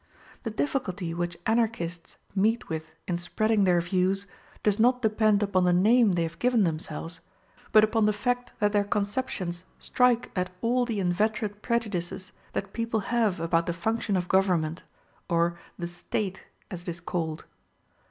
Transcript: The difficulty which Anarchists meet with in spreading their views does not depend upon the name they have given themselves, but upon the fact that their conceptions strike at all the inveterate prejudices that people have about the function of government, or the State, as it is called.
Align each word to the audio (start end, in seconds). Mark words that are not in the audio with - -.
The 0.41 0.49
difficulty 0.49 1.13
which 1.13 1.37
Anarchists 1.45 2.17
meet 2.33 2.69
with 2.69 2.95
in 3.07 3.19
spreading 3.19 3.65
their 3.65 3.79
views 3.81 4.25
does 4.63 4.79
not 4.79 5.03
depend 5.03 5.43
upon 5.43 5.63
the 5.63 5.73
name 5.73 6.13
they 6.13 6.23
have 6.23 6.39
given 6.39 6.63
themselves, 6.63 7.19
but 7.71 7.83
upon 7.83 8.07
the 8.07 8.11
fact 8.11 8.51
that 8.57 8.71
their 8.71 8.83
conceptions 8.83 9.63
strike 9.77 10.31
at 10.35 10.49
all 10.61 10.85
the 10.87 10.99
inveterate 10.99 11.61
prejudices 11.61 12.31
that 12.53 12.73
people 12.73 13.01
have 13.13 13.39
about 13.39 13.67
the 13.67 13.73
function 13.73 14.17
of 14.17 14.27
government, 14.27 14.81
or 15.29 15.59
the 15.77 15.87
State, 15.87 16.45
as 16.71 16.81
it 16.81 16.89
is 16.89 16.99
called. 16.99 17.45